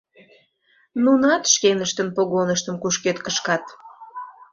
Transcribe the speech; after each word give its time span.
Нунат 1.03 1.43
шкеныштын 1.53 2.07
погоныштым 2.15 2.75
кушкед 2.81 3.17
кышкат. 3.25 3.63